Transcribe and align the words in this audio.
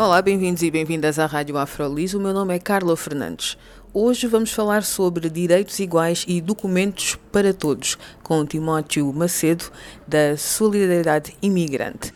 Olá, 0.00 0.22
bem-vindos 0.22 0.62
e 0.62 0.70
bem-vindas 0.70 1.18
à 1.18 1.26
Rádio 1.26 1.58
Afrolis. 1.58 2.14
O 2.14 2.20
meu 2.20 2.32
nome 2.32 2.54
é 2.54 2.58
Carla 2.60 2.96
Fernandes. 2.96 3.58
Hoje 3.92 4.28
vamos 4.28 4.52
falar 4.52 4.84
sobre 4.84 5.28
direitos 5.28 5.80
iguais 5.80 6.24
e 6.28 6.40
documentos 6.40 7.16
para 7.32 7.52
todos, 7.52 7.98
com 8.22 8.46
Timóteo 8.46 9.12
Macedo, 9.12 9.64
da 10.06 10.36
Solidariedade 10.36 11.36
Imigrante. 11.42 12.14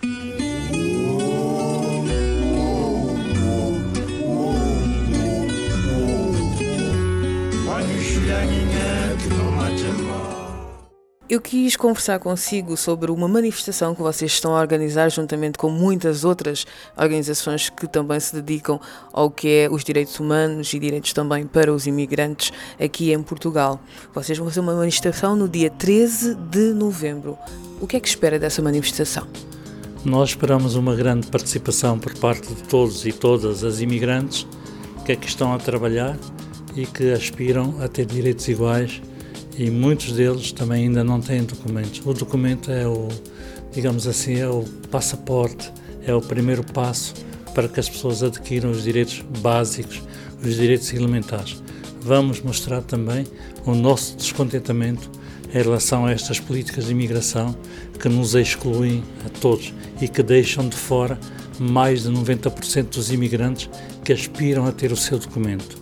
Eu 11.32 11.41
quis 11.41 11.77
conversar 11.77 12.18
consigo 12.18 12.77
sobre 12.77 13.10
uma 13.10 13.27
manifestação 13.27 13.95
que 13.95 14.02
vocês 14.02 14.32
estão 14.32 14.54
a 14.54 14.60
organizar 14.60 15.09
juntamente 15.09 15.56
com 15.56 15.70
muitas 15.70 16.27
outras 16.27 16.66
organizações 16.95 17.70
que 17.70 17.88
também 17.88 18.20
se 18.20 18.34
dedicam 18.34 18.78
ao 19.10 19.30
que 19.30 19.48
é 19.48 19.68
os 19.70 19.82
direitos 19.82 20.20
humanos 20.20 20.74
e 20.74 20.78
direitos 20.78 21.15
também 21.15 21.46
para 21.46 21.73
os 21.73 21.87
imigrantes 21.87 22.52
aqui 22.79 23.15
em 23.15 23.23
Portugal. 23.23 23.80
Vocês 24.15 24.37
vão 24.37 24.46
fazer 24.46 24.60
uma 24.60 24.74
manifestação 24.74 25.34
no 25.34 25.48
dia 25.48 25.70
13 25.70 26.34
de 26.34 26.74
novembro. 26.74 27.38
O 27.80 27.87
que 27.87 27.96
é 27.96 28.01
que 28.01 28.09
espera 28.09 28.38
dessa 28.38 28.60
manifestação? 28.60 29.26
Nós 30.04 30.29
esperamos 30.29 30.74
uma 30.74 30.95
grande 30.95 31.29
participação 31.29 31.98
por 31.98 32.14
parte 32.18 32.46
de 32.46 32.62
todos 32.64 33.07
e 33.07 33.10
todas 33.10 33.64
as 33.64 33.80
imigrantes 33.80 34.46
que 35.07 35.12
aqui 35.12 35.29
estão 35.29 35.54
a 35.54 35.59
trabalhar 35.59 36.14
e 36.76 36.85
que 36.85 37.10
aspiram 37.10 37.76
a 37.80 37.88
ter 37.88 38.04
direitos 38.04 38.46
iguais 38.48 39.01
e 39.56 39.70
muitos 39.70 40.12
deles 40.12 40.52
também 40.52 40.84
ainda 40.84 41.04
não 41.04 41.20
têm 41.20 41.45
documentos. 41.45 42.00
O 42.04 42.12
documento 42.12 42.70
é 42.70 42.86
o, 42.86 43.08
digamos 43.72 44.06
assim, 44.06 44.38
é 44.38 44.48
o 44.48 44.64
passaporte, 44.90 45.72
é 46.06 46.14
o 46.14 46.20
primeiro 46.20 46.64
passo 46.64 47.14
para 47.54 47.68
que 47.68 47.78
as 47.78 47.88
pessoas 47.88 48.23
adquiram 48.23 48.70
os 48.70 48.82
direitos 48.82 49.23
básicos, 49.40 50.02
os 50.42 50.56
direitos 50.56 50.92
elementares. 50.92 51.62
Vamos 52.00 52.40
mostrar 52.40 52.82
também 52.82 53.26
o 53.64 53.74
nosso 53.74 54.16
descontentamento 54.16 55.10
em 55.54 55.62
relação 55.62 56.06
a 56.06 56.12
estas 56.12 56.40
políticas 56.40 56.86
de 56.86 56.92
imigração 56.92 57.54
que 58.00 58.08
nos 58.08 58.34
excluem 58.34 59.04
a 59.26 59.28
todos 59.28 59.73
e 60.00 60.08
que 60.08 60.23
deixam 60.23 60.68
de 60.68 60.76
fora 60.76 61.18
mais 61.60 62.02
de 62.02 62.10
90% 62.10 62.95
dos 62.95 63.12
imigrantes 63.12 63.68
que 64.03 64.12
aspiram 64.12 64.66
a 64.66 64.72
ter 64.72 64.91
o 64.91 64.97
seu 64.97 65.19
documento. 65.19 65.81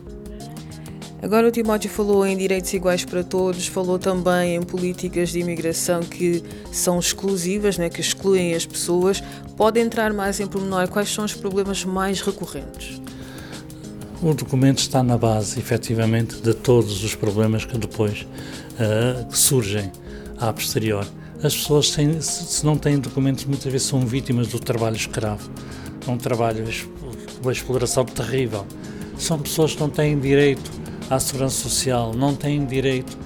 Agora 1.22 1.48
o 1.48 1.50
Timóteo 1.50 1.90
falou 1.90 2.26
em 2.26 2.34
direitos 2.34 2.72
iguais 2.72 3.04
para 3.04 3.22
todos, 3.22 3.66
falou 3.66 3.98
também 3.98 4.56
em 4.56 4.62
políticas 4.62 5.28
de 5.28 5.40
imigração 5.40 6.00
que 6.00 6.42
são 6.72 6.98
exclusivas, 6.98 7.76
né, 7.76 7.90
que 7.90 8.00
excluem 8.00 8.54
as 8.54 8.64
pessoas. 8.64 9.22
Pode 9.54 9.78
entrar 9.78 10.14
mais 10.14 10.40
em 10.40 10.46
pormenor 10.46 10.88
quais 10.88 11.12
são 11.12 11.24
os 11.24 11.34
problemas 11.34 11.84
mais 11.84 12.22
recorrentes? 12.22 13.02
O 14.22 14.32
documento 14.32 14.78
está 14.78 15.02
na 15.02 15.18
base, 15.18 15.58
efetivamente, 15.58 16.36
de 16.40 16.54
todos 16.54 17.04
os 17.04 17.14
problemas 17.14 17.66
que 17.66 17.76
depois 17.76 18.22
uh, 18.22 19.26
surgem 19.30 19.92
a 20.38 20.50
posterior. 20.52 21.06
As 21.42 21.54
pessoas, 21.54 21.90
têm, 21.90 22.18
se 22.20 22.64
não 22.64 22.78
têm 22.78 22.98
documentos, 22.98 23.44
muitas 23.44 23.70
vezes 23.70 23.86
são 23.86 24.00
vítimas 24.00 24.48
do 24.48 24.58
trabalho 24.58 24.96
escravo, 24.96 25.50
um 26.08 26.16
trabalho, 26.16 26.64
uma 27.42 27.52
exploração 27.52 28.06
terrível. 28.06 28.66
São 29.18 29.38
pessoas 29.38 29.74
que 29.74 29.80
não 29.80 29.90
têm 29.90 30.18
direito 30.18 30.79
à 31.10 31.18
segurança 31.18 31.68
social, 31.68 32.14
não 32.14 32.34
têm 32.34 32.64
direito 32.64 33.18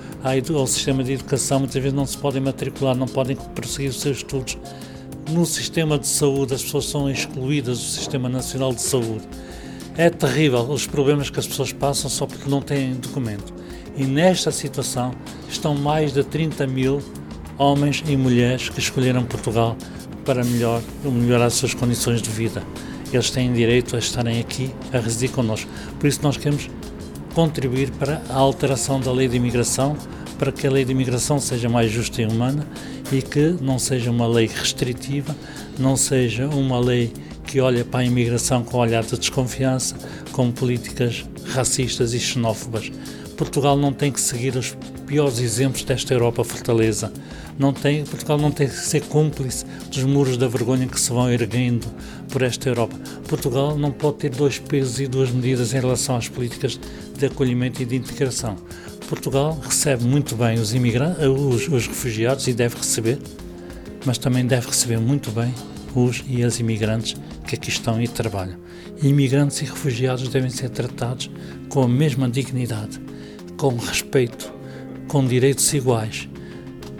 ao 0.57 0.67
sistema 0.67 1.05
de 1.05 1.13
educação, 1.13 1.61
muitas 1.61 1.81
vezes 1.81 1.93
não 1.93 2.07
se 2.07 2.17
podem 2.17 2.41
matricular, 2.41 2.97
não 2.97 3.07
podem 3.07 3.37
prosseguir 3.55 3.91
os 3.91 4.01
seus 4.01 4.17
estudos. 4.17 4.57
No 5.31 5.45
sistema 5.45 5.99
de 5.99 6.07
saúde, 6.07 6.55
as 6.55 6.63
pessoas 6.63 6.87
são 6.87 7.11
excluídas 7.11 7.79
do 7.79 7.85
Sistema 7.85 8.29
Nacional 8.29 8.73
de 8.73 8.81
Saúde. 8.81 9.29
É 9.97 10.09
terrível 10.09 10.63
os 10.63 10.87
problemas 10.87 11.29
que 11.29 11.39
as 11.39 11.47
pessoas 11.47 11.73
passam 11.73 12.11
só 12.11 12.27
porque 12.27 12.49
não 12.49 12.63
têm 12.63 12.95
documento. 12.95 13.53
E 13.97 14.05
nesta 14.05 14.51
situação 14.51 15.13
estão 15.49 15.75
mais 15.75 16.13
de 16.13 16.25
30 16.25 16.67
mil 16.67 17.03
homens 17.59 18.03
e 18.07 18.17
mulheres 18.17 18.69
que 18.69 18.81
escolheram 18.81 19.25
Portugal 19.25 19.77
para 20.25 20.43
melhor, 20.43 20.83
melhorar 21.05 21.47
as 21.47 21.55
suas 21.55 21.75
condições 21.75 22.21
de 22.21 22.31
vida. 22.31 22.63
Eles 23.13 23.31
têm 23.31 23.53
direito 23.53 23.95
a 23.95 23.99
estarem 23.99 24.41
aqui, 24.41 24.71
a 24.93 24.99
residir 24.99 25.31
connosco. 25.31 25.71
Por 26.01 26.09
isso 26.09 26.21
nós 26.23 26.37
queremos 26.37 26.69
contribuir 27.35 27.91
para 27.91 28.23
a 28.29 28.37
alteração 28.37 29.01
da 29.01 29.13
lei 29.13 29.29
de 29.29 29.37
imigração, 29.37 29.97
para 30.39 30.53
que 30.53 30.67
a 30.67 30.71
lei 30.71 30.85
de 30.85 30.93
imigração 30.93 31.41
seja 31.41 31.69
mais 31.69 31.91
justa 31.91 32.23
e 32.23 32.27
humana 32.27 32.67
e 33.13 33.21
que 33.21 33.57
não 33.61 33.79
seja 33.79 34.11
uma 34.11 34.27
lei 34.27 34.47
restritiva, 34.47 35.35
não 35.79 35.97
seja 35.97 36.47
uma 36.49 36.79
lei 36.79 37.13
que 37.45 37.61
olha 37.61 37.85
para 37.85 38.01
a 38.01 38.05
imigração 38.05 38.65
com 38.65 38.79
olhar 38.79 39.03
de 39.03 39.19
desconfiança, 39.19 39.97
com 40.33 40.51
políticas 40.51 41.25
racistas 41.47 42.15
e 42.15 42.21
xenófobas. 42.21 42.91
Portugal 43.37 43.77
não 43.77 43.93
tem 43.93 44.11
que 44.11 44.21
seguir 44.21 44.57
os 44.57 44.77
piores 45.07 45.39
exemplos 45.39 45.85
desta 45.85 46.15
Europa 46.15 46.45
fortaleza. 46.45 47.13
Não 47.59 47.73
tem, 47.73 48.05
Portugal 48.05 48.39
não 48.39 48.51
tem 48.51 48.67
que 48.67 48.75
ser 48.75 49.03
cúmplice 49.03 49.65
dos 49.91 50.03
muros 50.05 50.37
da 50.37 50.49
vergonha 50.49 50.87
que 50.87 51.01
se 51.01 51.11
vão 51.11 51.31
erguendo 51.31 51.87
por 52.29 52.43
esta 52.43 52.69
Europa. 52.69 52.97
Portugal 53.29 53.79
não 53.79 53.93
pode 53.93 54.19
ter 54.19 54.31
dois 54.31 54.59
pesos 54.59 54.99
e 54.99 55.07
duas 55.07 55.31
medidas 55.31 55.73
em 55.73 55.81
relação 55.81 56.17
às 56.17 56.29
políticas 56.29 56.79
de 57.17 57.27
acolhimento 57.27 57.81
e 57.81 57.85
de 57.85 57.97
integração. 57.97 58.57
Portugal 59.09 59.59
recebe 59.63 60.05
muito 60.05 60.35
bem 60.35 60.59
os, 60.59 60.75
imigrantes, 60.75 61.25
os, 61.25 61.69
os 61.69 61.87
refugiados 61.87 62.49
e 62.49 62.53
deve 62.53 62.77
receber, 62.77 63.19
mas 64.05 64.19
também 64.19 64.47
deve 64.47 64.67
receber 64.67 64.99
muito 64.99 65.31
bem 65.31 65.55
os 65.95 66.25
e 66.27 66.43
as 66.43 66.59
imigrantes 66.59 67.15
que 67.47 67.55
aqui 67.55 67.69
estão 67.69 68.03
e 68.03 68.09
trabalham. 68.09 68.59
Imigrantes 69.03 69.61
e 69.61 69.65
refugiados 69.65 70.29
devem 70.29 70.51
ser 70.51 70.71
tratados 70.71 71.31
com 71.69 71.83
a 71.83 71.89
mesma 71.89 72.29
dignidade, 72.29 73.01
com 73.57 73.77
respeito, 73.77 74.53
com 75.09 75.27
direitos 75.27 75.73
iguais. 75.73 76.29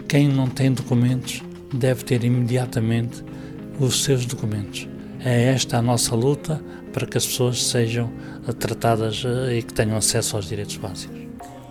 Quem 0.07 0.27
não 0.27 0.47
tem 0.47 0.71
documentos 0.71 1.41
deve 1.73 2.03
ter 2.03 2.23
imediatamente 2.23 3.23
os 3.79 4.03
seus 4.03 4.25
documentos. 4.25 4.87
É 5.19 5.45
esta 5.53 5.77
a 5.77 5.81
nossa 5.81 6.15
luta 6.15 6.61
para 6.93 7.05
que 7.05 7.17
as 7.17 7.25
pessoas 7.25 7.63
sejam 7.65 8.11
tratadas 8.59 9.23
eh, 9.25 9.57
e 9.57 9.63
que 9.63 9.73
tenham 9.73 9.97
acesso 9.97 10.35
aos 10.35 10.45
direitos 10.45 10.77
básicos. 10.77 11.17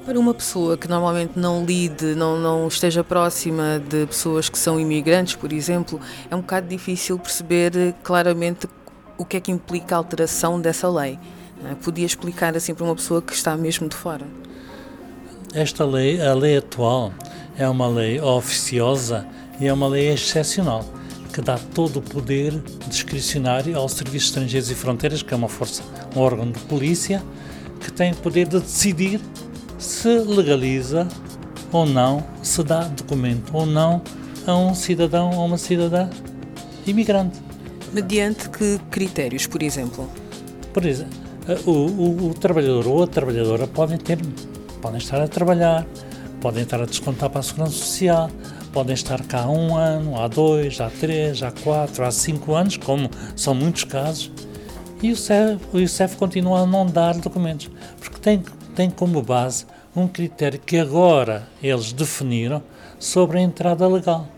Para 0.05 0.21
uma 0.21 0.35
pessoa 0.35 0.77
que 0.77 0.87
normalmente 0.87 1.39
não 1.39 1.65
lide, 1.65 2.15
não, 2.15 2.39
não 2.39 2.69
esteja 2.69 3.03
próxima 3.03 3.83
de 3.89 4.07
pessoas 4.07 4.51
que 4.51 4.59
são 4.59 4.79
imigrantes, 4.79 5.35
por 5.35 5.51
exemplo, 5.51 5.99
é 6.31 6.37
um 6.37 6.41
bocado 6.41 6.69
difícil 6.69 7.19
perceber 7.19 7.75
eh, 7.75 7.95
claramente 8.03 8.69
o 9.17 9.25
que 9.25 9.37
é 9.37 9.41
que 9.41 9.51
implica 9.51 9.95
a 9.95 9.99
alteração 9.99 10.61
dessa 10.61 10.89
lei. 10.89 11.19
É? 11.71 11.75
Podia 11.77 12.05
explicar 12.05 12.55
assim 12.57 12.75
para 12.75 12.85
uma 12.85 12.95
pessoa 12.95 13.23
que 13.23 13.33
está 13.33 13.57
mesmo 13.57 13.89
de 13.89 13.97
fora? 13.97 14.27
Esta 15.55 15.85
lei, 15.85 16.21
a 16.21 16.35
lei 16.35 16.57
atual, 16.57 17.13
é 17.57 17.69
uma 17.69 17.87
lei 17.87 18.21
oficiosa 18.21 19.25
e 19.61 19.69
é 19.69 19.73
uma 19.73 19.87
lei 19.87 20.13
excepcional 20.13 20.85
que 21.33 21.41
dá 21.41 21.57
todo 21.73 21.99
o 21.99 22.03
poder 22.03 22.53
discricionário 22.89 23.77
ao 23.79 23.89
Serviço 23.89 24.27
de 24.27 24.31
Estrangeiros 24.31 24.71
e 24.71 24.75
Fronteiras, 24.75 25.23
que 25.23 25.33
é 25.33 25.37
uma 25.37 25.49
força, 25.49 25.85
um 26.17 26.19
órgão 26.19 26.51
de 26.51 26.59
polícia, 26.61 27.23
que 27.81 27.93
tem 27.93 28.11
o 28.11 28.17
poder 28.17 28.49
de 28.49 28.59
decidir 28.59 29.21
se 29.79 30.09
legaliza 30.19 31.07
ou 31.71 31.87
não, 31.87 32.25
se 32.43 32.63
dá 32.65 32.85
documento 32.89 33.57
ou 33.57 33.65
não 33.65 34.03
a 34.47 34.57
um 34.57 34.75
cidadão 34.75 35.31
ou 35.37 35.47
uma 35.47 35.59
cidadã 35.59 36.11
imigrante. 36.85 37.41
Mediante 37.93 38.49
que 38.51 38.81
critérios, 38.91 39.47
por 39.47 39.63
exemplo? 39.63 40.11
Por 40.73 40.85
exemplo, 40.85 41.17
o, 41.65 41.71
o, 41.71 42.31
o 42.31 42.35
trabalhador 42.35 42.89
ou 42.89 43.05
a 43.05 43.07
trabalhadora 43.07 43.69
podem 43.69 43.99
ter, 43.99 44.19
podem 44.85 44.99
estar 44.99 45.19
a 45.19 45.27
trabalhar, 45.27 45.87
podem 46.43 46.63
estar 46.63 46.79
a 46.79 46.85
descontar 46.85 47.31
para 47.31 47.41
a 47.41 47.43
segurança 47.43 47.73
social, 47.73 48.31
podem 48.71 48.93
estar 48.93 49.25
cá 49.25 49.45
há 49.45 49.51
um 49.51 49.75
ano, 49.75 50.21
há 50.21 50.29
dois, 50.29 50.79
há 50.79 50.91
três, 50.91 51.43
há 51.43 51.51
quatro, 51.51 52.05
há 52.05 52.11
cinco 52.11 52.55
anos, 52.55 52.77
como 52.77 53.09
são 53.35 53.55
muitos 53.55 53.85
casos, 53.85 54.31
e 55.03 55.11
o 55.11 55.17
CEF, 55.17 55.59
o 55.73 55.89
CEF 55.89 56.17
continua 56.19 56.61
a 56.61 56.67
não 56.67 56.85
dar 56.85 57.17
documentos, 57.17 57.71
porque 57.99 58.19
tem, 58.19 58.45
tem 58.77 58.91
como 58.91 59.23
base 59.23 59.65
um 59.97 60.07
critério 60.07 60.61
que 60.61 60.77
agora 60.77 61.49
eles 61.63 61.95
definiram 61.95 62.63
sobre 62.99 63.39
a 63.39 63.41
entrada 63.41 63.89
legal. 63.89 64.29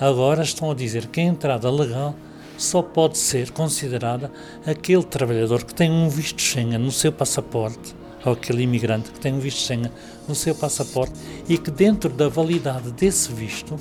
Agora 0.00 0.42
estão 0.42 0.72
a 0.72 0.74
dizer 0.74 1.06
que 1.06 1.20
a 1.20 1.24
entrada 1.24 1.70
legal 1.70 2.16
só 2.58 2.82
pode 2.82 3.16
ser 3.16 3.52
considerada 3.52 4.28
aquele 4.66 5.04
trabalhador 5.04 5.62
que 5.62 5.72
tem 5.72 5.88
um 5.88 6.08
visto 6.08 6.42
Schengen 6.42 6.78
no 6.78 6.90
seu 6.90 7.12
passaporte, 7.12 7.94
ou 8.24 8.32
aquele 8.32 8.62
imigrante 8.62 9.10
que 9.10 9.20
tem 9.20 9.32
um 9.32 9.38
visto 9.38 9.58
Schengen 9.58 9.90
no 10.26 10.34
seu 10.34 10.54
passaporte 10.54 11.12
e 11.48 11.58
que 11.58 11.70
dentro 11.70 12.08
da 12.10 12.28
validade 12.28 12.90
desse 12.92 13.32
visto 13.32 13.76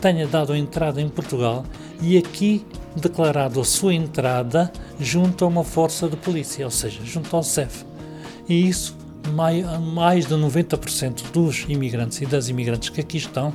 tenha 0.00 0.26
dado 0.26 0.52
a 0.52 0.58
entrada 0.58 1.00
em 1.00 1.08
Portugal 1.08 1.64
e 2.00 2.18
aqui 2.18 2.64
declarado 2.94 3.60
a 3.60 3.64
sua 3.64 3.94
entrada 3.94 4.70
junto 5.00 5.44
a 5.44 5.48
uma 5.48 5.64
força 5.64 6.08
de 6.08 6.16
polícia, 6.16 6.64
ou 6.64 6.70
seja, 6.70 7.00
junto 7.04 7.34
ao 7.34 7.42
CEF. 7.42 7.84
E 8.48 8.68
isso, 8.68 8.96
mais, 9.32 9.64
mais 9.80 10.26
de 10.26 10.34
90% 10.34 11.30
dos 11.32 11.64
imigrantes 11.68 12.20
e 12.20 12.26
das 12.26 12.48
imigrantes 12.48 12.90
que 12.90 13.00
aqui 13.00 13.16
estão 13.16 13.52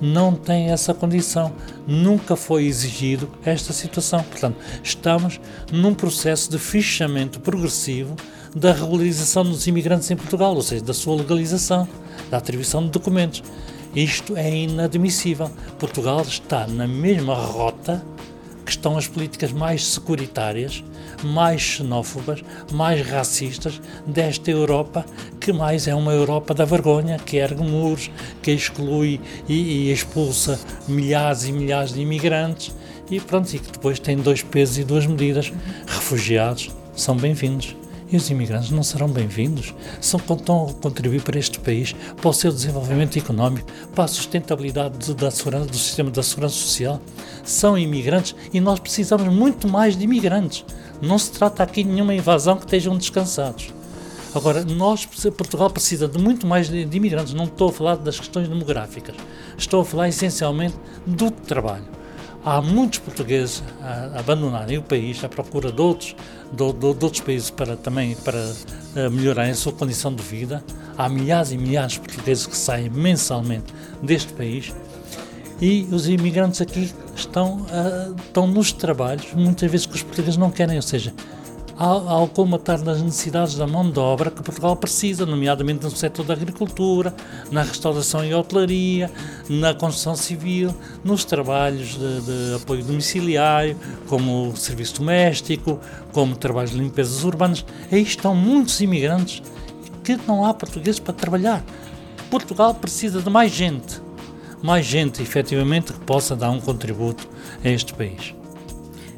não 0.00 0.34
têm 0.34 0.70
essa 0.70 0.94
condição. 0.94 1.52
Nunca 1.86 2.34
foi 2.34 2.64
exigido 2.64 3.30
esta 3.44 3.72
situação. 3.72 4.22
Portanto, 4.22 4.56
estamos 4.82 5.38
num 5.70 5.94
processo 5.94 6.50
de 6.50 6.58
fichamento 6.58 7.38
progressivo 7.40 8.16
da 8.54 8.72
regularização 8.72 9.44
dos 9.44 9.66
imigrantes 9.66 10.10
em 10.10 10.16
Portugal, 10.16 10.54
ou 10.54 10.62
seja, 10.62 10.84
da 10.84 10.94
sua 10.94 11.16
legalização, 11.16 11.88
da 12.30 12.38
atribuição 12.38 12.82
de 12.82 12.90
documentos. 12.90 13.42
Isto 13.94 14.36
é 14.36 14.50
inadmissível. 14.50 15.50
Portugal 15.78 16.22
está 16.22 16.66
na 16.66 16.86
mesma 16.86 17.34
rota 17.34 18.04
que 18.64 18.70
estão 18.70 18.96
as 18.96 19.08
políticas 19.08 19.50
mais 19.50 19.84
securitárias, 19.84 20.84
mais 21.24 21.60
xenófobas, 21.60 22.44
mais 22.72 23.04
racistas 23.04 23.80
desta 24.06 24.50
Europa, 24.50 25.04
que 25.40 25.52
mais 25.52 25.88
é 25.88 25.94
uma 25.94 26.12
Europa 26.12 26.54
da 26.54 26.64
vergonha, 26.64 27.18
que 27.18 27.36
ergue 27.36 27.62
muros, 27.62 28.10
que 28.40 28.52
exclui 28.52 29.20
e, 29.48 29.54
e 29.54 29.92
expulsa 29.92 30.58
milhares 30.86 31.44
e 31.44 31.52
milhares 31.52 31.92
de 31.92 32.00
imigrantes 32.00 32.72
e 33.10 33.18
pronto, 33.18 33.52
e 33.52 33.58
que 33.58 33.72
depois 33.72 33.98
tem 33.98 34.16
dois 34.16 34.42
pesos 34.42 34.78
e 34.78 34.84
duas 34.84 35.04
medidas. 35.04 35.52
Refugiados 35.86 36.70
são 36.94 37.16
bem-vindos. 37.16 37.79
E 38.12 38.16
os 38.16 38.28
imigrantes 38.28 38.72
não 38.72 38.82
serão 38.82 39.06
bem-vindos? 39.06 39.72
São 40.00 40.18
estão 40.18 40.68
a 40.68 40.82
contribuir 40.82 41.22
para 41.22 41.38
este 41.38 41.60
país, 41.60 41.94
para 42.16 42.28
o 42.28 42.32
seu 42.32 42.50
desenvolvimento 42.50 43.16
económico, 43.16 43.70
para 43.94 44.02
a 44.02 44.08
sustentabilidade 44.08 45.14
da 45.14 45.30
segurança, 45.30 45.66
do 45.66 45.76
sistema 45.76 46.10
da 46.10 46.20
segurança 46.20 46.56
social. 46.56 47.00
São 47.44 47.78
imigrantes 47.78 48.34
e 48.52 48.58
nós 48.60 48.80
precisamos 48.80 49.32
muito 49.32 49.68
mais 49.68 49.96
de 49.96 50.02
imigrantes. 50.02 50.64
Não 51.00 51.20
se 51.20 51.30
trata 51.30 51.62
aqui 51.62 51.84
de 51.84 51.90
nenhuma 51.90 52.12
invasão 52.12 52.56
que 52.56 52.64
estejam 52.64 52.98
descansados. 52.98 53.72
Agora, 54.34 54.64
nós, 54.64 55.06
Portugal 55.06 55.70
precisa 55.70 56.08
de 56.08 56.18
muito 56.18 56.48
mais 56.48 56.68
de, 56.68 56.84
de 56.84 56.96
imigrantes. 56.96 57.32
Não 57.32 57.44
estou 57.44 57.68
a 57.68 57.72
falar 57.72 57.94
das 57.94 58.18
questões 58.18 58.48
demográficas. 58.48 59.14
Estou 59.56 59.82
a 59.82 59.84
falar 59.84 60.08
essencialmente 60.08 60.74
do 61.06 61.30
trabalho 61.30 62.00
há 62.44 62.60
muitos 62.60 62.98
portugueses 62.98 63.62
a, 63.82 64.18
abandonarem 64.18 64.78
o 64.78 64.82
país 64.82 65.22
à 65.24 65.28
procura 65.28 65.70
de 65.70 65.80
outros, 65.80 66.16
de, 66.52 66.72
de, 66.72 66.86
outros 66.86 67.20
países 67.20 67.50
para 67.50 67.76
também 67.76 68.14
para 68.16 68.38
uh, 68.38 69.10
melhorarem 69.10 69.52
a 69.52 69.54
sua 69.54 69.72
condição 69.72 70.14
de 70.14 70.22
vida. 70.22 70.62
Há 70.96 71.08
milhares 71.08 71.52
e 71.52 71.56
milhares 71.56 71.92
de 71.92 72.00
portugueses 72.00 72.46
que 72.46 72.56
saem 72.56 72.90
mensalmente 72.90 73.72
deste 74.02 74.32
país 74.32 74.72
e 75.60 75.86
os 75.92 76.08
imigrantes 76.08 76.60
aqui 76.60 76.92
estão, 77.14 77.62
uh, 77.62 78.14
estão 78.18 78.46
nos 78.46 78.72
trabalhos, 78.72 79.26
muitas 79.34 79.70
vezes 79.70 79.86
que 79.86 79.94
os 79.94 80.02
portugueses 80.02 80.36
não 80.36 80.50
querem, 80.50 80.76
ou 80.76 80.82
seja, 80.82 81.12
ao, 81.80 82.28
colmatar 82.28 82.78
das 82.82 83.00
necessidades 83.00 83.54
da 83.54 83.66
mão 83.66 83.90
de 83.90 83.98
obra 83.98 84.30
que 84.30 84.42
Portugal 84.42 84.76
precisa, 84.76 85.24
nomeadamente 85.24 85.82
no 85.82 85.90
setor 85.90 86.26
da 86.26 86.34
agricultura, 86.34 87.14
na 87.50 87.62
restauração 87.62 88.22
e 88.22 88.34
hotelaria, 88.34 89.10
na 89.48 89.72
construção 89.72 90.14
civil, 90.14 90.74
nos 91.02 91.24
trabalhos 91.24 91.94
de, 91.96 92.20
de 92.20 92.56
apoio 92.56 92.84
domiciliário, 92.84 93.78
como 94.06 94.54
serviço 94.56 94.96
doméstico, 94.96 95.80
como 96.12 96.36
trabalhos 96.36 96.72
de 96.72 96.78
limpezas 96.78 97.24
urbanas. 97.24 97.64
Aí 97.90 98.02
estão 98.02 98.34
muitos 98.34 98.78
imigrantes 98.82 99.42
que 100.04 100.18
não 100.28 100.44
há 100.44 100.52
portugueses 100.52 101.00
para 101.00 101.14
trabalhar. 101.14 101.64
Portugal 102.30 102.74
precisa 102.74 103.22
de 103.22 103.30
mais 103.30 103.52
gente, 103.52 104.02
mais 104.62 104.84
gente 104.84 105.22
efetivamente 105.22 105.94
que 105.94 106.00
possa 106.00 106.36
dar 106.36 106.50
um 106.50 106.60
contributo 106.60 107.26
a 107.64 107.68
este 107.70 107.94
país. 107.94 108.39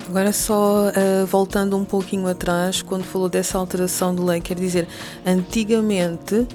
Agora 0.09 0.33
só 0.33 0.89
uh, 0.89 1.27
voltando 1.27 1.77
um 1.77 1.85
pouquinho 1.85 2.27
atrás, 2.27 2.83
quando 2.83 3.05
falou 3.05 3.29
dessa 3.29 3.57
alteração 3.57 4.15
de 4.15 4.21
lei, 4.21 4.41
quer 4.41 4.59
dizer, 4.59 4.89
antigamente 5.25 6.47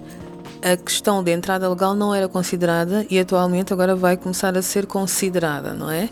a 0.61 0.75
questão 0.75 1.23
de 1.23 1.31
entrada 1.31 1.69
legal 1.69 1.95
não 1.95 2.13
era 2.13 2.27
considerada 2.27 3.05
e 3.09 3.19
atualmente 3.19 3.71
agora 3.71 3.95
vai 3.95 4.17
começar 4.17 4.57
a 4.57 4.61
ser 4.61 4.85
considerada, 4.85 5.73
não 5.73 5.89
é? 5.89 6.09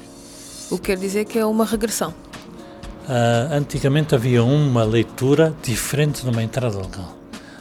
O 0.71 0.77
que 0.77 0.85
quer 0.85 0.97
dizer 0.97 1.25
que 1.25 1.37
é 1.37 1.45
uma 1.45 1.65
regressão. 1.65 2.13
Uh, 3.07 3.53
antigamente 3.53 4.15
havia 4.15 4.43
uma 4.43 4.83
leitura 4.83 5.53
diferente 5.61 6.23
de 6.23 6.29
uma 6.29 6.41
entrada 6.41 6.77
legal. 6.77 7.15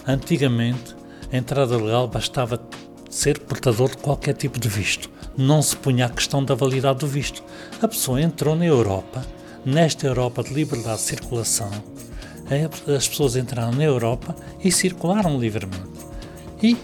Antigamente, 0.07 0.95
a 1.33 1.37
entrada 1.37 1.77
legal 1.77 2.07
bastava 2.09 2.61
ser 3.11 3.41
portador 3.41 3.91
de 3.91 3.99
qualquer 3.99 4.35
tipo 4.35 4.59
de 4.59 4.69
visto. 4.69 5.11
Não 5.37 5.61
se 5.61 5.77
punha 5.77 6.07
a 6.07 6.09
questão 6.09 6.45
da 6.45 6.55
validade 6.55 7.01
do 7.01 7.07
visto. 7.07 7.43
A 7.83 7.89
pessoa 7.89 8.21
entrou 8.21 8.55
na 8.57 8.65
Europa 8.65 9.25
nesta 9.65 10.07
Europa 10.07 10.43
de 10.43 10.53
liberdade 10.53 10.99
de 10.99 11.03
circulação, 11.03 11.71
as 12.95 13.09
pessoas 13.09 13.37
entraram 13.37 13.73
na 13.73 13.85
Europa 13.85 14.37
e 14.63 14.71
circularam 14.71 15.39
livremente. 15.39 15.89
E 16.63 16.77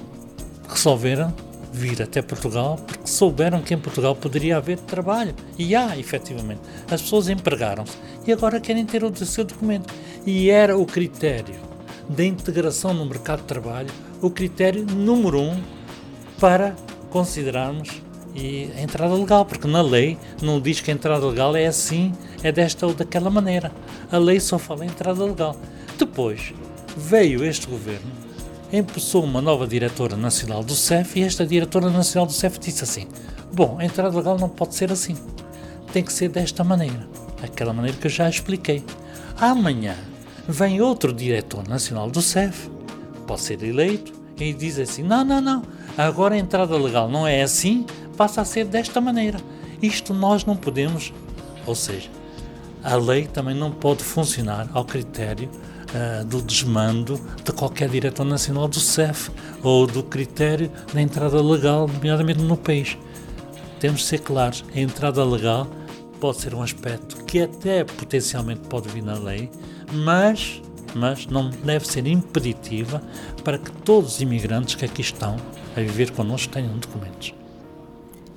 resolveram 0.69 1.35
vir 1.73 2.03
até 2.03 2.21
Portugal 2.23 2.77
porque 2.77 3.07
souberam 3.07 3.63
que 3.63 3.75
em 3.75 3.79
Portugal 3.79 4.17
poderia 4.17 4.57
haver 4.57 4.79
trabalho. 4.79 5.35
E 5.59 5.75
há, 5.75 5.97
efetivamente. 5.99 6.61
As 6.91 7.03
pessoas 7.03 7.29
empregaram-se 7.29 7.97
e 8.27 8.33
agora 8.33 8.61
querem 8.61 8.85
ter 8.87 9.05
o 9.05 9.15
seu 9.15 9.45
documento. 9.45 9.93
E 10.27 10.51
era 10.51 10.77
o 10.77 10.87
critério 10.87 11.61
da 12.09 12.25
integração 12.25 12.93
no 12.93 13.05
mercado 13.07 13.41
de 13.41 13.47
trabalho 13.47 13.91
o 14.21 14.31
critério 14.31 14.85
número 14.85 15.41
um 15.41 15.63
para 16.39 16.75
considerarmos 17.11 18.03
e 18.35 18.71
a 18.77 18.83
entrada 18.83 19.15
legal, 19.15 19.45
porque 19.45 19.67
na 19.67 19.83
lei 19.83 20.17
não 20.41 20.61
diz 20.61 20.81
que 20.81 20.91
a 20.91 20.95
entrada 20.95 21.27
legal 21.27 21.55
é 21.57 21.67
assim, 21.67 22.13
é 22.43 22.53
desta 22.53 22.87
ou 22.87 22.95
daquela 22.95 23.31
maneira. 23.31 23.73
A 24.11 24.19
lei 24.19 24.41
só 24.41 24.59
fala 24.59 24.85
em 24.85 24.89
entrada 24.89 25.25
legal. 25.25 25.57
Depois 25.99 26.55
veio 26.97 27.45
este 27.45 27.67
governo, 27.67 28.11
empossou 28.73 29.25
uma 29.25 29.41
nova 29.41 29.67
diretora 29.67 30.17
nacional 30.17 30.63
do 30.63 30.75
CEF 30.75 31.19
e 31.19 31.23
esta 31.23 31.47
diretora 31.47 31.91
nacional 31.91 32.27
do 32.27 32.33
CEF 32.33 32.59
disse 32.59 32.85
assim: 32.85 33.07
Bom, 33.53 33.77
a 33.79 33.85
entrada 33.85 34.17
legal 34.17 34.39
não 34.39 34.49
pode 34.49 34.75
ser 34.75 34.93
assim, 34.93 35.17
tem 35.93 36.03
que 36.03 36.13
ser 36.13 36.29
desta 36.29 36.63
maneira, 36.63 37.09
aquela 37.43 37.73
maneira 37.73 37.97
que 37.97 38.07
eu 38.07 38.11
já 38.11 38.29
expliquei. 38.29 38.85
Amanhã 39.39 39.97
vem 40.49 40.81
outro 40.81 41.13
diretor 41.13 41.67
nacional 41.69 42.11
do 42.11 42.23
CEF, 42.23 42.71
pode 43.27 43.41
ser 43.41 43.63
eleito, 43.63 44.13
e 44.39 44.53
diz 44.53 44.79
assim: 44.79 45.03
Não, 45.03 45.25
não, 45.25 45.41
não, 45.41 45.63
agora 45.97 46.35
a 46.35 46.39
entrada 46.39 46.77
legal 46.77 47.09
não 47.09 47.27
é 47.27 47.43
assim, 47.43 47.85
passa 48.21 48.43
a 48.43 48.45
ser 48.45 48.67
desta 48.67 49.01
maneira. 49.01 49.41
Isto 49.81 50.13
nós 50.13 50.45
não 50.45 50.55
podemos, 50.55 51.11
ou 51.65 51.75
seja, 51.75 52.11
a 52.85 52.95
lei 52.95 53.27
também 53.27 53.55
não 53.55 53.71
pode 53.73 54.05
funcionar 54.05 54.69
ao 54.75 54.85
critério 54.85 55.49
uh, 55.49 56.23
do 56.27 56.43
desmando 56.43 57.19
de 57.43 57.51
qualquer 57.51 57.89
diretor 57.89 58.25
nacional 58.25 58.69
do 58.69 58.79
CEF 58.79 59.31
ou 59.63 59.87
do 59.87 60.03
critério 60.03 60.71
da 60.93 61.01
entrada 61.01 61.43
legal, 61.43 61.89
nomeadamente 61.89 62.43
no 62.43 62.59
país. 62.59 62.99
Temos 63.79 64.03
de 64.03 64.09
ser 64.09 64.19
claros: 64.19 64.67
a 64.77 64.79
entrada 64.79 65.25
legal 65.25 65.67
pode 66.21 66.43
ser 66.43 66.55
um 66.55 66.63
aspecto 66.63 67.25
que 67.25 67.41
até 67.41 67.85
potencialmente 67.85 68.61
pode 68.69 68.91
vir 68.91 69.03
na 69.03 69.15
lei, 69.15 69.49
mas, 69.95 70.61
mas 70.95 71.27
não 71.27 71.49
deve 71.49 71.89
ser 71.89 72.07
impeditiva 72.07 73.03
para 73.43 73.57
que 73.57 73.73
todos 73.73 74.17
os 74.17 74.21
imigrantes 74.21 74.75
que 74.75 74.85
aqui 74.85 75.01
estão 75.01 75.39
a 75.75 75.81
viver 75.81 76.11
connosco 76.11 76.53
tenham 76.53 76.77
documentos. 76.77 77.40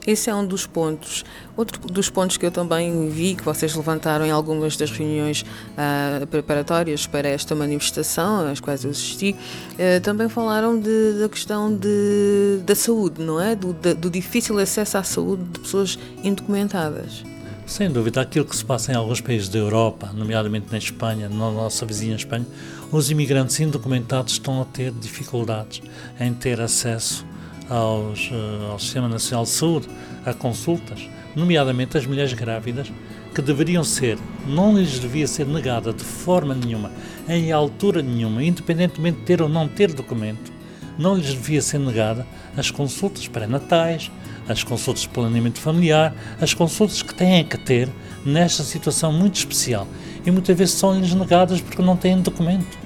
Esse 0.06 0.30
é 0.30 0.36
um 0.36 0.46
dos 0.46 0.68
pontos. 0.68 1.24
Outro 1.56 1.80
dos 1.88 2.10
pontos 2.10 2.36
que 2.36 2.46
eu 2.46 2.52
também 2.52 3.10
vi 3.10 3.36
que 3.36 3.44
vocês 3.44 3.74
levantaram 3.74 4.26
em 4.26 4.32
algumas 4.32 4.76
das 4.76 4.92
reuniões 4.92 5.44
uh, 5.44 6.28
preparatórias 6.28 7.08
para 7.08 7.28
esta 7.28 7.56
manifestação, 7.56 8.48
às 8.48 8.60
quais 8.60 8.84
eu 8.84 8.92
assisti, 8.92 9.32
uh, 9.32 10.02
também 10.02 10.28
falaram 10.28 10.78
de, 10.78 11.20
da 11.20 11.30
questão 11.30 11.74
de, 11.74 12.60
da 12.66 12.76
saúde, 12.76 13.22
não 13.22 13.40
é? 13.40 13.56
Do, 13.56 13.74
de, 13.74 13.94
do 13.94 14.10
difícil 14.10 14.58
acesso 14.60 14.98
à 14.98 15.04
saúde 15.04 15.44
de 15.44 15.60
pessoas 15.60 15.98
indocumentadas. 16.24 17.24
Sem 17.66 17.90
dúvida, 17.90 18.20
aquilo 18.20 18.46
que 18.46 18.56
se 18.56 18.66
passa 18.66 18.92
em 18.92 18.96
alguns 18.96 19.22
países 19.22 19.48
da 19.48 19.58
Europa, 19.58 20.12
nomeadamente 20.14 20.68
na 20.70 20.78
Espanha, 20.78 21.30
na 21.30 21.50
nossa 21.50 21.86
vizinha 21.86 22.16
Espanha, 22.16 22.46
os 22.92 23.10
imigrantes 23.10 23.58
indocumentados 23.62 24.34
estão 24.34 24.62
a 24.62 24.66
ter 24.66 24.92
dificuldades 24.92 25.82
em 26.20 26.34
ter 26.34 26.60
acesso 26.60 27.26
aos, 27.74 28.30
eh, 28.32 28.72
ao 28.72 28.78
Sistema 28.78 29.10
Nacional 29.10 29.46
de 29.46 29.50
Saúde, 29.50 29.90
a 30.24 30.32
consultas, 30.32 31.10
nomeadamente 31.36 31.98
as 31.98 32.06
mulheres 32.06 32.32
grávidas, 32.34 32.92
que 33.34 33.42
deveriam 33.42 33.84
ser, 33.84 34.20
não 34.48 34.78
lhes 34.78 35.00
devia 35.00 35.26
ser 35.26 35.48
negada 35.48 35.92
de 35.92 36.04
forma 36.04 36.54
nenhuma, 36.54 36.92
em 37.28 37.52
altura 37.52 38.04
nenhuma, 38.04 38.44
independentemente 38.44 39.22
de 39.22 39.26
ter 39.26 39.42
ou 39.42 39.50
não 39.50 39.68
ter 39.68 39.92
documento, 39.92 40.54
não 41.00 41.16
lhes 41.16 41.34
devia 41.34 41.64
ser 41.64 41.80
negada 41.80 42.28
as 42.56 42.70
consultas 42.70 43.28
pré-natais, 43.28 44.12
as 44.48 44.64
consultas 44.64 45.02
de 45.02 45.10
planeamento 45.10 45.60
familiar, 45.60 46.14
as 46.40 46.54
consultas 46.54 47.02
que 47.02 47.16
têm 47.16 47.44
que 47.44 47.58
ter 47.58 47.90
nesta 48.24 48.62
situação 48.62 49.12
muito 49.12 49.36
especial. 49.36 49.88
E 50.24 50.30
muitas 50.30 50.56
vezes 50.56 50.76
são-lhes 50.76 51.16
negadas 51.16 51.60
porque 51.60 51.82
não 51.82 51.98
têm 51.98 52.22
documento. 52.22 52.78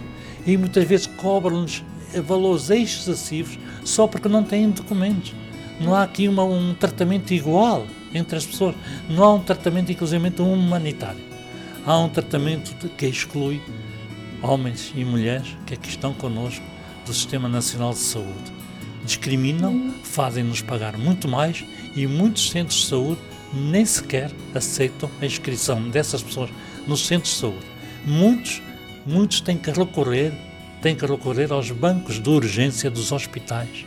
E 0.45 0.55
muitas 0.55 0.85
vezes 0.85 1.07
cobram-lhes 1.07 1.83
valores 2.25 2.69
excessivos 2.69 3.59
só 3.87 4.05
porque 4.05 4.27
não 4.27 4.43
têm 4.43 4.69
documentos. 4.69 5.33
Não 5.79 5.95
há 5.95 6.03
aqui 6.03 6.27
uma, 6.27 6.43
um 6.43 6.73
tratamento 6.73 7.33
igual 7.33 7.87
entre 8.13 8.37
as 8.37 8.45
pessoas, 8.45 8.75
não 9.09 9.23
há 9.23 9.33
um 9.33 9.39
tratamento 9.39 9.91
inclusive 9.91 10.33
humanitário. 10.39 11.21
Há 11.85 11.97
um 11.99 12.09
tratamento 12.09 12.75
que 12.89 13.05
exclui 13.05 13.61
homens 14.41 14.91
e 14.95 15.05
mulheres 15.05 15.55
que 15.65 15.73
aqui 15.73 15.89
estão 15.89 16.13
connosco 16.13 16.65
do 17.05 17.13
Sistema 17.13 17.47
Nacional 17.47 17.91
de 17.91 17.99
Saúde. 17.99 18.51
Discriminam, 19.05 19.93
fazem-nos 20.03 20.61
pagar 20.61 20.97
muito 20.97 21.27
mais 21.27 21.63
e 21.95 22.05
muitos 22.05 22.49
centros 22.49 22.81
de 22.81 22.87
saúde 22.87 23.21
nem 23.53 23.85
sequer 23.85 24.31
aceitam 24.53 25.09
a 25.21 25.25
inscrição 25.25 25.89
dessas 25.89 26.21
pessoas 26.21 26.49
nos 26.85 27.07
centros 27.07 27.33
de 27.33 27.39
saúde. 27.39 27.65
Muitos, 28.05 28.61
muitos 29.05 29.39
têm 29.39 29.57
que 29.57 29.71
recorrer, 29.71 30.33
têm 30.87 30.95
que 30.95 31.05
recorrer 31.05 31.51
aos 31.51 31.69
bancos 31.69 32.17
de 32.17 32.29
urgência 32.29 32.89
dos 32.89 33.11
hospitais 33.11 33.85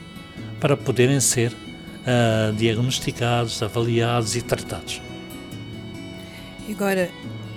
para 0.61 0.77
poderem 0.77 1.19
ser 1.19 1.51
uh, 1.51 2.53
diagnosticados, 2.55 3.63
avaliados 3.63 4.37
e 4.37 4.43
tratados. 4.43 5.01
Agora, 6.69 7.09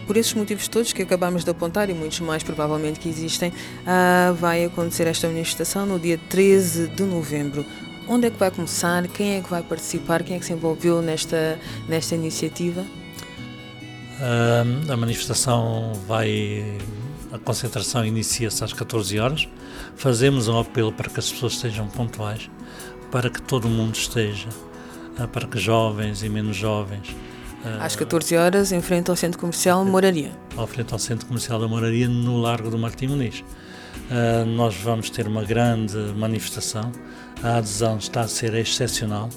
por 0.07 0.15
esses 0.15 0.33
motivos 0.33 0.69
todos 0.69 0.93
que 0.93 1.01
acabamos 1.01 1.43
de 1.43 1.51
apontar 1.51 1.89
e 1.89 1.93
muitos 1.93 2.21
mais 2.21 2.41
provavelmente 2.41 3.01
que 3.01 3.09
existem, 3.09 3.49
uh, 3.49 4.33
vai 4.33 4.63
acontecer 4.63 5.07
esta 5.07 5.27
manifestação 5.27 5.85
no 5.85 5.99
dia 5.99 6.17
13 6.29 6.87
de 6.87 7.03
novembro. 7.03 7.65
Onde 8.07 8.27
é 8.27 8.29
que 8.29 8.39
vai 8.39 8.49
começar? 8.49 9.05
Quem 9.09 9.35
é 9.35 9.41
que 9.41 9.49
vai 9.49 9.61
participar? 9.61 10.23
Quem 10.23 10.37
é 10.37 10.39
que 10.39 10.45
se 10.45 10.53
envolveu 10.53 11.01
nesta, 11.01 11.59
nesta 11.89 12.15
iniciativa? 12.15 12.79
Uh, 12.79 14.89
a 14.89 14.95
manifestação 14.95 15.91
vai. 16.07 16.77
A 17.33 17.39
concentração 17.39 18.05
inicia-se 18.05 18.63
às 18.63 18.71
14 18.71 19.19
horas. 19.19 19.47
Fazemos 19.95 20.47
um 20.47 20.59
apelo 20.59 20.93
para 20.93 21.09
que 21.09 21.19
as 21.19 21.31
pessoas 21.31 21.53
estejam 21.53 21.87
pontuais, 21.87 22.49
para 23.11 23.29
que 23.29 23.41
todo 23.41 23.67
mundo 23.67 23.95
esteja, 23.95 24.47
uh, 25.19 25.27
para 25.27 25.47
que 25.47 25.59
jovens 25.59 26.23
e 26.23 26.29
menos 26.29 26.55
jovens 26.55 27.13
às 27.79 27.95
14 27.95 28.35
horas, 28.35 28.71
em 28.71 28.81
frente 28.81 29.09
ao 29.09 29.15
Centro 29.15 29.39
Comercial 29.39 29.83
Moraria. 29.85 30.31
Ao 30.55 30.67
frente 30.67 30.91
ao 30.93 30.99
Centro 30.99 31.25
Comercial 31.25 31.59
da 31.59 31.67
Moraria, 31.67 32.07
no 32.07 32.37
Largo 32.37 32.69
do 32.69 32.77
Martim 32.77 33.07
Muniz. 33.07 33.43
Nós 34.55 34.75
vamos 34.75 35.09
ter 35.09 35.27
uma 35.27 35.43
grande 35.43 35.95
manifestação, 36.15 36.91
a 37.43 37.57
adesão 37.57 37.97
está 37.97 38.21
a 38.21 38.27
ser 38.27 38.53
excepcional. 38.55 39.29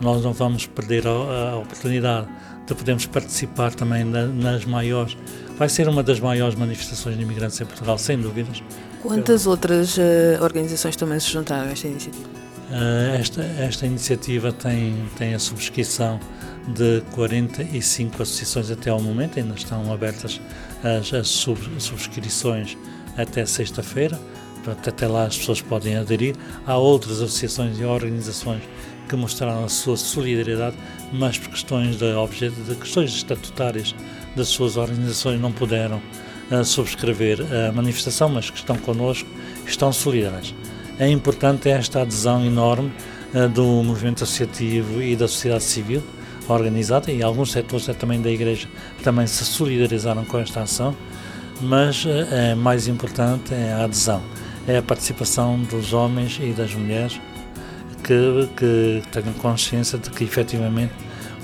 Nós 0.00 0.22
não 0.22 0.32
vamos 0.32 0.66
perder 0.66 1.06
a, 1.06 1.56
oportunidade 1.56 2.26
de 2.66 2.74
podermos 2.74 3.06
participar 3.06 3.72
também 3.74 4.04
na, 4.04 4.26
nas 4.26 4.64
maiores. 4.64 5.16
Vai 5.56 5.68
ser 5.68 5.88
uma 5.88 6.02
das 6.02 6.18
maiores 6.18 6.56
manifestações 6.56 7.16
de 7.16 7.22
imigrantes 7.22 7.60
em 7.60 7.64
Portugal, 7.64 7.96
sem 7.98 8.18
dúvidas. 8.18 8.62
Quantas 9.00 9.46
outras 9.46 9.96
uh, 9.96 10.42
organizações 10.42 10.96
também 10.96 11.20
se 11.20 11.30
juntaram 11.30 11.68
a 11.68 11.72
esta 11.72 11.86
iniciativa? 11.86 12.28
Uh, 12.70 13.20
esta, 13.20 13.42
esta 13.42 13.86
iniciativa 13.86 14.52
tem, 14.52 15.08
tem 15.16 15.34
a 15.34 15.38
subscrição 15.38 16.18
de 16.68 17.02
45 17.12 18.22
associações 18.22 18.70
até 18.70 18.90
ao 18.90 19.00
momento, 19.00 19.38
ainda 19.38 19.54
estão 19.54 19.92
abertas 19.92 20.40
as, 20.82 21.12
as 21.12 21.28
sub, 21.28 21.60
subscrições 21.78 22.76
até 23.16 23.44
sexta-feira, 23.44 24.18
até 24.70 25.06
lá 25.06 25.24
as 25.24 25.36
pessoas 25.38 25.60
podem 25.60 25.96
aderir. 25.96 26.36
Há 26.66 26.76
outras 26.76 27.20
associações 27.20 27.78
e 27.78 27.84
organizações 27.84 28.62
que 29.08 29.16
mostraram 29.16 29.64
a 29.64 29.68
sua 29.68 29.96
solidariedade, 29.96 30.76
mas 31.12 31.38
por 31.38 31.50
questões 31.50 31.96
de, 31.96 32.50
de 32.50 32.74
questões 32.76 33.10
estatutárias 33.10 33.94
das 34.34 34.48
suas 34.48 34.76
organizações 34.76 35.40
não 35.40 35.52
puderam 35.52 36.00
uh, 36.50 36.64
subscrever 36.64 37.40
a 37.68 37.72
manifestação, 37.72 38.28
mas 38.28 38.48
que 38.50 38.58
estão 38.58 38.76
connosco, 38.76 39.28
estão 39.66 39.92
solidárias. 39.92 40.54
É 40.98 41.08
importante 41.08 41.68
esta 41.68 42.02
adesão 42.02 42.44
enorme 42.44 42.92
uh, 43.34 43.48
do 43.48 43.82
movimento 43.82 44.24
associativo 44.24 45.02
e 45.02 45.16
da 45.16 45.28
sociedade 45.28 45.64
civil, 45.64 46.02
organizada 46.48 47.10
e 47.10 47.22
alguns 47.22 47.52
setores 47.52 47.86
também 47.98 48.20
da 48.20 48.30
Igreja 48.30 48.68
também 49.02 49.26
se 49.26 49.44
solidarizaram 49.44 50.24
com 50.24 50.38
esta 50.38 50.62
ação, 50.62 50.96
mas 51.60 52.04
eh, 52.06 52.50
é 52.50 52.54
mais 52.54 52.88
importante 52.88 53.54
é 53.54 53.72
a 53.72 53.84
adesão, 53.84 54.22
é 54.66 54.78
a 54.78 54.82
participação 54.82 55.60
dos 55.62 55.92
homens 55.92 56.38
e 56.40 56.52
das 56.52 56.74
mulheres 56.74 57.20
que, 58.02 58.48
que 58.56 59.02
tenham 59.10 59.32
consciência 59.34 59.98
de 59.98 60.10
que 60.10 60.24
efetivamente 60.24 60.92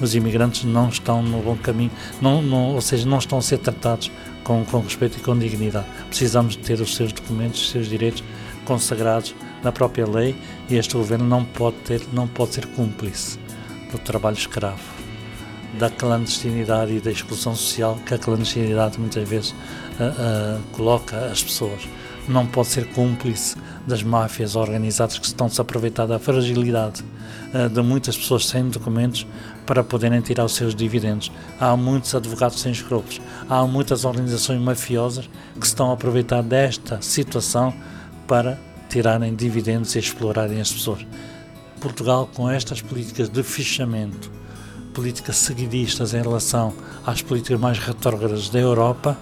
os 0.01 0.15
imigrantes 0.15 0.65
não 0.65 0.89
estão 0.89 1.23
no 1.23 1.43
bom 1.43 1.57
caminho, 1.57 1.91
não, 2.21 2.41
não, 2.41 2.75
ou 2.75 2.81
seja, 2.81 3.09
não 3.09 3.19
estão 3.19 3.39
a 3.39 3.43
ser 3.43 3.59
tratados 3.59 4.11
com, 4.45 4.65
com 4.65 4.81
respeito 4.81 5.19
e 5.19 5.21
com 5.21 5.37
dignidade. 5.37 5.87
Precisamos 6.09 6.57
de 6.57 6.63
ter 6.63 6.81
os 6.81 6.95
seus 6.95 7.13
documentos, 7.13 7.61
os 7.61 7.71
seus 7.71 7.89
direitos 7.89 8.23
consagrados 8.65 9.35
na 9.63 9.73
própria 9.73 10.07
lei 10.07 10.37
e 10.69 10.77
este 10.77 10.95
governo 10.95 11.25
não 11.25 11.45
pode 11.45 11.77
ter, 11.79 12.03
não 12.13 12.29
pode 12.29 12.55
ser 12.55 12.67
cúmplice 12.67 13.39
do 13.91 13.99
trabalho 13.99 14.37
escravo, 14.37 14.83
da 15.79 15.91
clandestinidade 15.91 16.93
e 16.93 17.01
da 17.01 17.11
exclusão 17.11 17.57
social 17.57 17.99
que 18.07 18.15
a 18.15 18.19
clandestinidade 18.19 19.01
muitas 19.01 19.29
vezes 19.29 19.51
uh, 19.51 19.55
uh, 20.59 20.63
coloca 20.73 21.17
as 21.27 21.43
pessoas. 21.43 21.89
Não 22.29 22.47
pode 22.47 22.69
ser 22.69 22.87
cúmplice 22.93 23.57
das 23.87 24.03
máfias 24.03 24.55
organizadas 24.55 25.19
que 25.19 25.27
estão-se 25.27 25.61
a 25.61 25.63
aproveitar 25.63 26.07
da 26.07 26.19
fragilidade 26.19 27.03
uh, 27.55 27.69
de 27.71 27.81
muitas 27.81 28.17
pessoas 28.17 28.47
sem 28.47 28.69
documentos 28.69 29.27
para 29.65 29.83
poderem 29.83 30.21
tirar 30.21 30.45
os 30.45 30.55
seus 30.55 30.75
dividendos. 30.75 31.33
Há 31.59 31.75
muitos 31.77 32.15
advogados 32.15 32.61
sem 32.61 32.71
escrúpulos, 32.71 33.21
há 33.49 33.67
muitas 33.67 34.05
organizações 34.05 34.61
mafiosas 34.61 35.29
que 35.59 35.67
estão 35.67 35.91
a 35.91 35.95
aproveitar 35.95 36.43
desta 36.43 37.01
situação 37.01 37.73
para 38.27 38.59
tirarem 38.89 39.35
dividendos 39.35 39.95
e 39.95 39.99
explorarem 39.99 40.61
as 40.61 40.71
pessoas. 40.71 41.07
Portugal, 41.81 42.29
com 42.35 42.51
estas 42.51 42.83
políticas 42.83 43.29
de 43.29 43.43
fichamento, 43.43 44.31
políticas 44.93 45.37
seguidistas 45.37 46.13
em 46.13 46.21
relação 46.21 46.75
às 47.07 47.23
políticas 47.23 47.59
mais 47.59 47.79
retrógradas 47.79 48.49
da 48.49 48.59
Europa, 48.59 49.17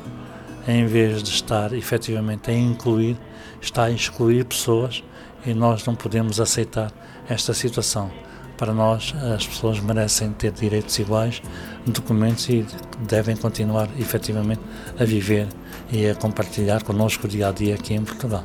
em 0.66 0.86
vez 0.86 1.22
de 1.22 1.30
estar 1.30 1.72
efetivamente 1.72 2.50
a 2.50 2.54
incluir, 2.54 3.16
está 3.60 3.84
a 3.84 3.90
excluir 3.90 4.44
pessoas 4.44 5.02
e 5.44 5.54
nós 5.54 5.84
não 5.86 5.94
podemos 5.94 6.40
aceitar 6.40 6.92
esta 7.28 7.54
situação. 7.54 8.10
Para 8.56 8.72
nós, 8.72 9.14
as 9.34 9.46
pessoas 9.46 9.78
merecem 9.80 10.32
ter 10.32 10.50
direitos 10.50 10.98
iguais, 10.98 11.42
documentos 11.86 12.48
e 12.48 12.66
devem 13.00 13.36
continuar 13.36 13.88
efetivamente 13.98 14.62
a 14.98 15.04
viver 15.04 15.46
e 15.92 16.08
a 16.08 16.14
compartilhar 16.14 16.82
connosco 16.82 17.26
o 17.26 17.28
dia 17.28 17.48
a 17.48 17.52
dia 17.52 17.74
aqui 17.74 17.94
em 17.94 18.02
Portugal. 18.02 18.44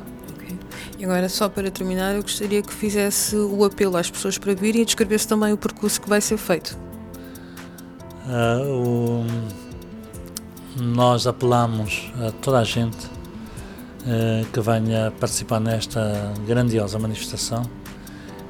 E 0.98 1.04
agora, 1.04 1.28
só 1.28 1.48
para 1.48 1.70
terminar, 1.70 2.14
eu 2.14 2.22
gostaria 2.22 2.62
que 2.62 2.72
fizesse 2.72 3.34
o 3.34 3.64
apelo 3.64 3.96
às 3.96 4.10
pessoas 4.10 4.38
para 4.38 4.54
virem 4.54 4.82
e 4.82 4.84
descrevesse 4.84 5.26
também 5.26 5.52
o 5.52 5.56
percurso 5.56 6.00
que 6.00 6.08
vai 6.08 6.20
ser 6.20 6.36
feito. 6.36 6.78
Uh, 8.24 8.70
o, 8.70 9.26
nós 10.76 11.26
apelamos 11.26 12.10
a 12.26 12.30
toda 12.30 12.58
a 12.58 12.64
gente 12.64 13.06
uh, 13.06 14.46
que 14.52 14.60
venha 14.60 15.12
participar 15.18 15.60
nesta 15.60 16.32
grandiosa 16.46 16.98
manifestação. 16.98 17.62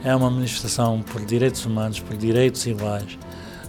É 0.04 0.14
uma 0.14 0.30
manifestação 0.30 1.02
por 1.02 1.24
direitos 1.24 1.64
humanos, 1.64 2.00
por 2.00 2.16
direitos 2.16 2.66
iguais, 2.66 3.18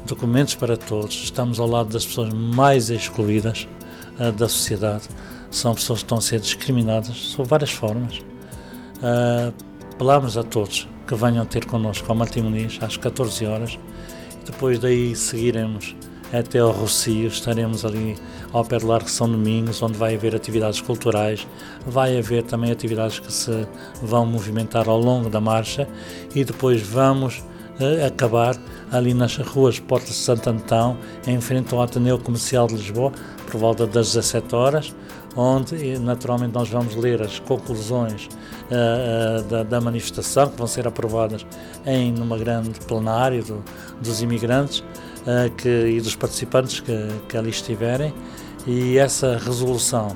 documentos 0.06 0.56
para 0.56 0.76
todos. 0.76 1.16
Estamos 1.24 1.60
ao 1.60 1.68
lado 1.68 1.90
das 1.90 2.06
pessoas 2.06 2.34
mais 2.34 2.90
excluídas 2.90 3.68
uh, 4.20 4.32
da 4.32 4.50
sociedade. 4.50 5.04
São 5.52 5.74
pessoas 5.74 6.00
que 6.00 6.06
estão 6.06 6.18
a 6.18 6.22
ser 6.22 6.40
discriminadas 6.40 7.16
sob 7.16 7.48
várias 7.48 7.72
formas 7.72 8.22
Uh, 9.04 9.54
apelamos 9.92 10.38
a 10.38 10.44
todos 10.44 10.88
que 11.06 11.14
venham 11.14 11.46
ter 11.46 11.66
connosco 11.66 12.10
ao 12.10 12.16
Martim 12.16 12.44
Muniz 12.44 12.80
às 12.82 12.96
14 12.96 13.46
horas. 13.46 13.78
Depois 14.46 14.80
daí 14.80 15.14
seguiremos 15.14 15.94
até 16.34 16.60
ao 16.60 16.72
Rocio, 16.72 17.28
estaremos 17.28 17.86
ali 17.86 18.18
ao 18.52 18.66
pé 18.66 18.80
do 18.80 18.88
Largo 18.88 19.10
São 19.10 19.30
Domingos, 19.30 19.82
onde 19.84 19.98
vai 19.98 20.16
haver 20.16 20.36
atividades 20.36 20.82
culturais, 20.82 21.48
vai 21.86 22.18
haver 22.18 22.44
também 22.44 22.72
atividades 22.72 23.20
que 23.20 23.32
se 23.32 23.68
vão 24.02 24.26
movimentar 24.26 24.90
ao 24.90 25.00
longo 25.00 25.30
da 25.30 25.40
marcha. 25.40 25.88
E 26.34 26.44
depois 26.44 26.82
vamos 26.82 27.38
uh, 27.80 28.06
acabar 28.08 28.56
ali 28.92 29.14
nas 29.14 29.38
ruas 29.38 29.80
Portas 29.80 30.10
de 30.10 30.16
Santo 30.16 30.50
Antão, 30.50 30.98
em 31.28 31.40
frente 31.40 31.74
ao 31.74 31.82
Ateneu 31.82 32.18
Comercial 32.18 32.68
de 32.68 32.76
Lisboa, 32.76 33.12
por 33.46 33.60
volta 33.60 33.86
das 33.86 34.14
17 34.14 34.56
horas, 34.56 34.96
onde 35.36 36.00
naturalmente 36.00 36.54
nós 36.54 36.70
vamos 36.70 36.96
ler 36.96 37.22
as 37.22 37.40
conclusões 37.40 38.26
uh, 38.26 39.40
uh, 39.40 39.44
da, 39.44 39.64
da, 39.64 39.82
manifestação 39.82 40.50
que 40.50 40.58
vão 40.58 40.68
ser 40.68 40.88
aprovadas 40.88 41.46
em 41.86 42.12
numa 42.12 42.38
grande 42.38 42.80
plenário 42.82 43.44
do, 43.44 43.64
dos 44.02 44.22
imigrantes 44.22 44.84
que, 45.58 45.70
e 45.70 46.02
dos 46.02 46.16
participantes 46.16 46.80
que, 46.80 47.08
que 47.30 47.38
ali 47.38 47.50
estiverem 47.50 48.14
e 48.66 48.98
essa 48.98 49.38
resolução 49.38 50.16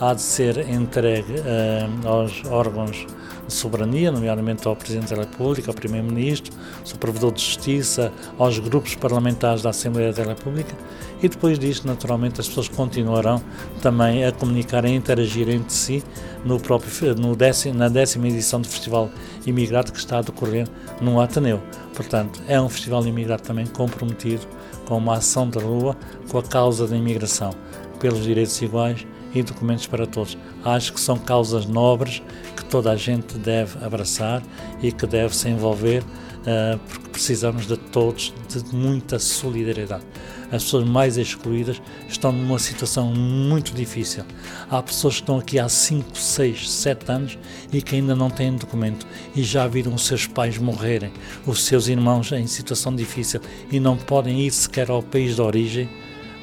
há 0.00 0.14
de 0.14 0.22
ser 0.22 0.68
entregue 0.68 1.34
uh, 1.40 2.08
aos 2.08 2.44
órgãos 2.44 3.06
de 3.46 3.54
soberania, 3.54 4.12
nomeadamente 4.12 4.68
ao 4.68 4.76
Presidente 4.76 5.14
da 5.14 5.22
República, 5.22 5.70
ao 5.70 5.74
Primeiro-Ministro, 5.74 6.54
ao 6.92 6.98
Provedor 6.98 7.32
de 7.32 7.42
Justiça, 7.42 8.12
aos 8.38 8.58
grupos 8.58 8.94
parlamentares 8.94 9.62
da 9.62 9.70
Assembleia 9.70 10.12
da 10.12 10.22
República 10.22 10.76
e 11.22 11.28
depois 11.28 11.58
disto, 11.58 11.86
naturalmente, 11.86 12.40
as 12.40 12.46
pessoas 12.46 12.68
continuarão 12.68 13.42
também 13.82 14.24
a 14.24 14.30
comunicar, 14.30 14.84
a 14.84 14.88
interagir 14.88 15.48
entre 15.48 15.72
si 15.72 16.04
no 16.44 16.60
próprio, 16.60 17.14
no 17.16 17.34
décimo, 17.34 17.74
na 17.74 17.88
décima 17.88 18.28
edição 18.28 18.60
do 18.60 18.68
Festival 18.68 19.10
Imigrado 19.46 19.90
que 19.90 19.98
está 19.98 20.18
a 20.18 20.22
decorrer 20.22 20.68
no 21.00 21.20
Ateneu. 21.20 21.60
Portanto, 21.98 22.40
é 22.46 22.60
um 22.60 22.68
festival 22.68 23.04
imigrado 23.04 23.42
também 23.42 23.66
comprometido 23.66 24.46
com 24.86 24.98
uma 24.98 25.16
ação 25.16 25.50
de 25.50 25.58
rua 25.58 25.96
com 26.30 26.38
a 26.38 26.42
causa 26.44 26.86
da 26.86 26.96
imigração, 26.96 27.50
pelos 27.98 28.22
direitos 28.22 28.62
iguais 28.62 29.04
e 29.34 29.42
documentos 29.42 29.88
para 29.88 30.06
todos. 30.06 30.38
Acho 30.64 30.92
que 30.92 31.00
são 31.00 31.18
causas 31.18 31.66
nobres 31.66 32.22
que 32.56 32.64
toda 32.66 32.92
a 32.92 32.96
gente 32.96 33.36
deve 33.38 33.84
abraçar 33.84 34.44
e 34.80 34.92
que 34.92 35.08
deve 35.08 35.34
se 35.34 35.48
envolver, 35.48 36.04
uh, 36.40 36.78
porque 36.88 37.08
precisamos 37.10 37.66
de 37.66 37.76
todos 37.76 38.32
de 38.48 38.74
muita 38.74 39.18
solidariedade. 39.18 40.04
As 40.50 40.64
pessoas 40.64 40.88
mais 40.88 41.18
excluídas 41.18 41.80
estão 42.08 42.32
numa 42.32 42.58
situação 42.58 43.12
muito 43.14 43.74
difícil. 43.74 44.24
Há 44.70 44.82
pessoas 44.82 45.16
que 45.16 45.20
estão 45.20 45.38
aqui 45.38 45.58
há 45.58 45.68
5, 45.68 46.16
6, 46.16 46.70
7 46.70 47.12
anos 47.12 47.38
e 47.70 47.82
que 47.82 47.96
ainda 47.96 48.16
não 48.16 48.30
têm 48.30 48.56
documento 48.56 49.06
e 49.36 49.42
já 49.42 49.66
viram 49.66 49.94
os 49.94 50.06
seus 50.06 50.26
pais 50.26 50.56
morrerem, 50.56 51.12
os 51.46 51.64
seus 51.64 51.88
irmãos 51.88 52.32
em 52.32 52.46
situação 52.46 52.96
difícil 52.96 53.40
e 53.70 53.78
não 53.78 53.96
podem 53.96 54.40
ir 54.40 54.50
sequer 54.50 54.90
ao 54.90 55.02
país 55.02 55.34
de 55.34 55.42
origem 55.42 55.88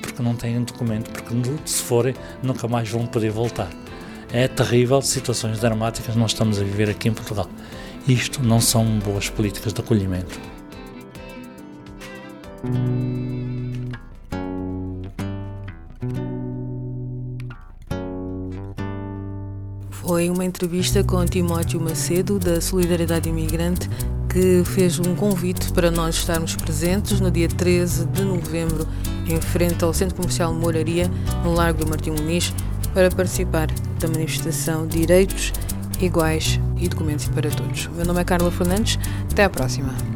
porque 0.01 0.21
não 0.21 0.35
têm 0.35 0.63
documento, 0.63 1.09
porque 1.09 1.33
se 1.65 1.81
forem 1.81 2.13
nunca 2.43 2.67
mais 2.67 2.87
vão 2.87 3.07
poder 3.07 3.31
voltar. 3.31 3.69
É 4.31 4.47
terrível, 4.47 5.01
situações 5.01 5.59
dramáticas 5.59 6.15
nós 6.15 6.31
estamos 6.31 6.59
a 6.59 6.63
viver 6.63 6.89
aqui 6.89 7.09
em 7.09 7.13
Portugal. 7.13 7.49
Isto 8.07 8.43
não 8.43 8.61
são 8.61 8.99
boas 8.99 9.29
políticas 9.29 9.73
de 9.73 9.81
acolhimento. 9.81 10.39
Foi 19.89 20.29
uma 20.29 20.45
entrevista 20.45 21.03
com 21.03 21.25
Timóteo 21.25 21.81
Macedo, 21.81 22.37
da 22.37 22.61
Solidariedade 22.61 23.27
Imigrante, 23.27 23.89
que 24.29 24.63
fez 24.63 24.99
um 24.99 25.15
convite 25.15 25.73
para 25.73 25.89
nós 25.89 26.13
estarmos 26.13 26.55
presentes 26.55 27.19
no 27.19 27.31
dia 27.31 27.47
13 27.47 28.05
de 28.05 28.21
novembro, 28.21 28.87
em 29.27 29.41
frente 29.41 29.83
ao 29.83 29.91
Centro 29.91 30.15
Comercial 30.15 30.53
Moraria, 30.53 31.09
no 31.43 31.53
Largo 31.55 31.83
do 31.83 31.89
Martim 31.89 32.11
Muniz, 32.11 32.53
para 32.93 33.09
participar 33.09 33.67
da 33.99 34.07
manifestação 34.07 34.85
Direitos 34.85 35.51
Iguais 35.99 36.59
e 36.77 36.87
Documentos 36.87 37.27
para 37.27 37.49
Todos. 37.49 37.87
O 37.87 37.91
meu 37.91 38.05
nome 38.05 38.21
é 38.21 38.23
Carla 38.23 38.51
Fernandes, 38.51 38.99
até 39.31 39.43
à 39.43 39.49
próxima. 39.49 40.14